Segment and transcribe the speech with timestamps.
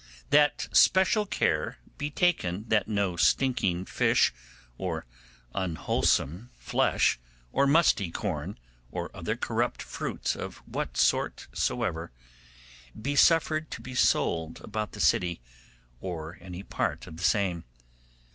[0.31, 4.33] 'That special care be taken that no stinking fish,
[4.79, 5.05] or
[5.53, 7.19] unwholesome flesh,
[7.51, 8.57] or musty corn,
[8.91, 12.11] or other corrupt fruits of what sort soever,
[12.99, 15.39] be suffered to be sold about the city,
[15.99, 17.63] or any part of the same.